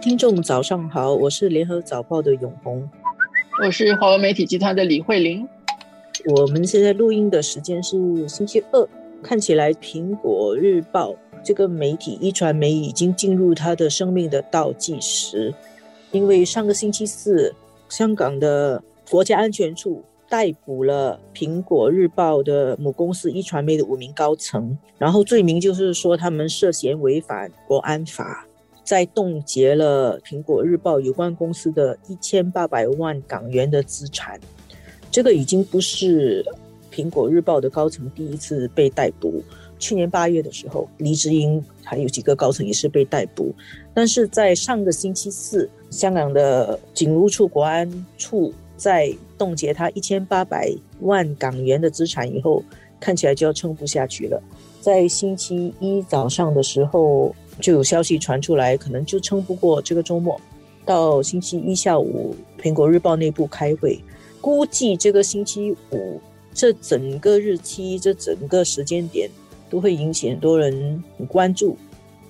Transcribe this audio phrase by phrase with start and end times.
[0.00, 2.88] 听众早上好，我是联合早报的永红，
[3.62, 5.46] 我是华为媒体集团的李慧玲。
[6.34, 8.88] 我们现在录音的时间是星期二，
[9.22, 15.52] 看起来苹果日报这个媒体一传媒已经进入它的生命的倒计时，
[16.12, 17.54] 因为上个星期四，
[17.90, 20.02] 香港的国家安全处。
[20.30, 28.46] 逮捕了苹果日报的母公司一传媒的五名高层，然后罪名就是说他们涉嫌违反国安法，
[28.90, 34.36] 在冻结了苹果日报有关公司的一千八百万港元的资产。
[35.12, 36.44] 这个已经不是
[36.92, 39.40] 苹果日报的高层第一次被逮捕。
[39.78, 43.54] 去年八月的时候，黎智英还有几个高层也是被逮捕，
[43.94, 48.52] 但是在上个星期四，香港的警务处国安处。
[48.76, 50.68] 在冻结他一千八百
[51.00, 52.64] 万港元的资产以后，
[52.98, 54.42] 看起来就要撑不下去了。
[54.80, 60.40] 在星期一早上的时候，就有消息传出来，可能就撑不过这个周末。
[60.84, 64.00] 到星期一下午，苹果日报内部开会，
[64.40, 66.20] 估计这个星期五
[66.52, 69.30] 这整个日期、这整个时间点
[69.68, 71.76] 都会引起很多人很关注，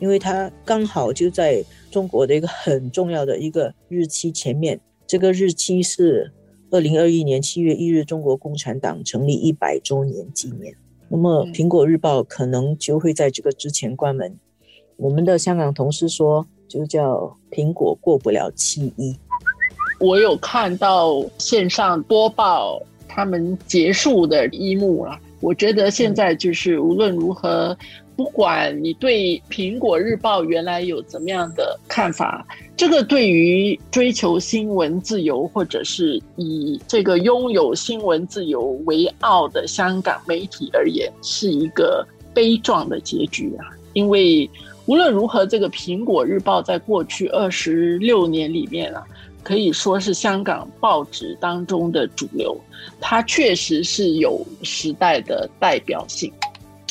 [0.00, 4.80] 因为它刚好就在中国的一个很重要的一个日期前面。
[5.06, 6.32] 这个日期是。
[6.70, 10.76] 二零二一年七月一日，中国共产党成立一百周年纪念。
[11.08, 14.38] 那么，苹果日报可能就会在这个之前关门。
[14.98, 19.16] 我们的香港同事说，就叫苹果过不了七一。
[20.00, 25.16] 我有看到线上播报他们结束的一幕了。
[25.40, 27.76] 我觉得现在就是无论如何。
[28.16, 32.44] 不管你对苹果日报原来有怎么样的看法，
[32.76, 42.04] 这个对于追求新闻自由或者是以这个拥有新闻自由为傲的香港媒体而言，是一个
[42.34, 43.70] 悲壮的结局啊！
[43.92, 44.50] 因为
[44.88, 49.04] 无论如何，这个苹果日报在过去二十六年里面啊，
[49.42, 52.58] 可以说是香港报纸当中的主流，
[52.98, 56.32] 它确实是有时代的代表性。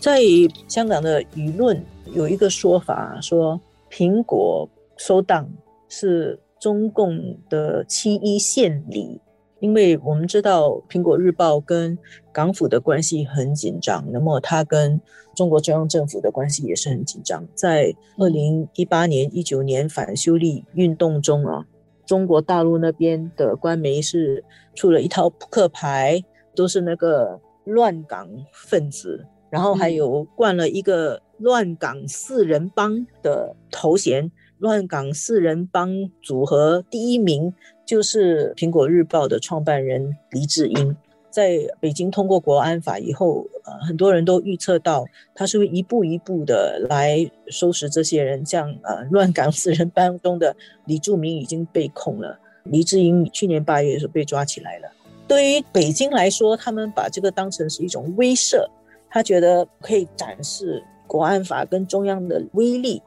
[0.00, 0.20] 在
[0.66, 1.80] 香港的舆论
[2.16, 5.48] 有一个说法，说苹果收档
[5.88, 7.16] 是中共
[7.48, 9.20] 的七一献礼，
[9.64, 11.96] 因为我们知道苹果日报跟
[12.34, 15.00] 港府的关系很紧张，那么它跟
[15.34, 17.42] 中国中央政府的关系也是很紧张。
[17.54, 21.64] 在二零一八年、一九年反修例运动中啊，
[22.04, 26.22] 中国大陆那边的官媒是出了一套扑克牌，
[26.54, 29.24] 都是那个乱港分子。
[29.48, 37.54] 然后还有冠了一个“乱港四人帮”的头衔，“乱港四人帮”组合第一名
[37.84, 40.96] 就是苹果日报的创办人黎智英。
[41.30, 54.88] 在北京通过国安法以后，呃，很多人都预测到他是会一步一步的来收拾这些人，像呃“乱港四人帮”中的李柱铭已经被控了，黎智英去年八月的时候被抓起来了。
[55.26, 58.64] 对于北京来说，他们把这个当成是一种威慑。
[59.10, 63.02] 他觉得可以展示国安法跟中央的威力。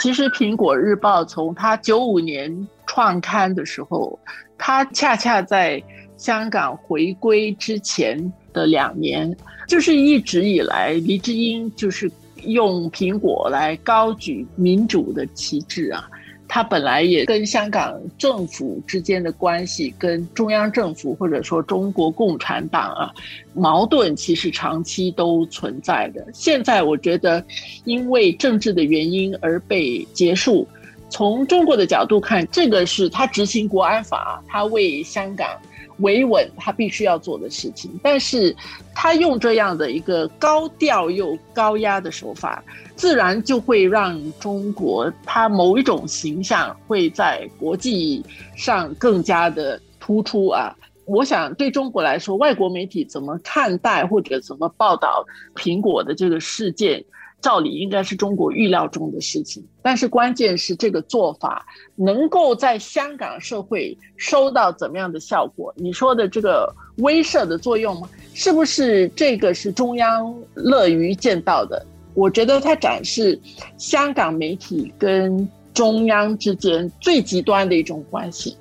[0.00, 4.18] 其实，《苹果日报》从它九五年创刊的时候，
[4.58, 5.80] 它恰恰在
[6.16, 9.36] 香港回归之前的两年，
[9.68, 12.10] 就是一直以来，黎智英就是
[12.42, 16.10] 用苹果来高举民主的旗帜啊。
[16.48, 23.14] 他本来也跟香港政府之间的关系，跟中央政府或者说中国共产党啊
[23.54, 26.26] 矛盾，其实长期都存在的。
[26.32, 27.44] 现在我觉得，
[27.84, 30.66] 因为政治的原因而被结束。
[31.10, 35.48] 从中国的角度看，这个是他执行国安法，他为香港。
[36.00, 38.54] 维稳，他必须要做的事情，但是
[38.94, 42.62] 他用这样的一个高调又高压的手法，
[42.94, 50.72] 自然就会让中国他某一种形象会在国际上更加的突出啊。
[51.04, 55.26] 我想对中国来说，外国媒体怎么看待或者怎么报道
[55.56, 57.04] 苹果的这个事件？
[57.40, 61.64] 照理应该是中国预料中的事情，但是关键是这个做法
[61.94, 65.72] 能够在香港社会收到怎么样的效果？
[65.76, 68.08] 你说的这个威慑的作用吗？
[68.34, 71.86] 是不是这个是中央乐于见到的？
[72.14, 73.38] 我觉得它展示
[73.76, 78.56] 香港媒体跟中央之间最极端的一种关系，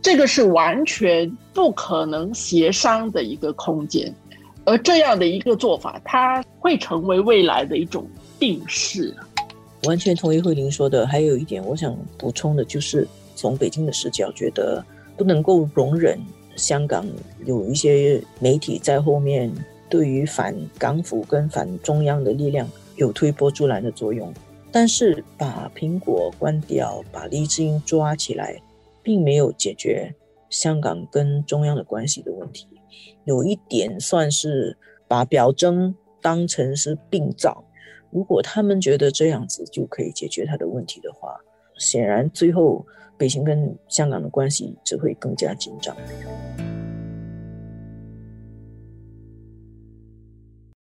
[0.00, 4.14] 这个是完全不可能协商的一个空间。
[4.66, 8.04] 而这样的一个做法，它会成为未来的一种
[8.38, 9.14] 定势。
[9.84, 11.06] 完全同意慧玲说的。
[11.06, 14.84] 还有一点，我想补充的就是，从北京的视角，觉得
[15.16, 16.18] 不能够容忍
[16.56, 17.06] 香港
[17.44, 19.52] 有一些媒体在后面，
[19.88, 24.34] 对于反港府跟反中央的力量有推波助澜的作用。
[24.72, 28.60] 但是把苹果关掉，把黎智英抓起来，
[29.00, 30.12] 并没有解决
[30.58, 32.66] 香港跟中央的关系的问题。
[33.24, 37.62] 有一点算是把表征当成是病灶。
[38.10, 41.36] 如果他们觉得这样子就可以解决他的问题的话，
[41.76, 42.86] 显然最后
[43.18, 45.94] 北京跟香港的关系只会更加紧张。